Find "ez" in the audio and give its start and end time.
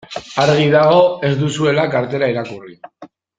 1.29-1.31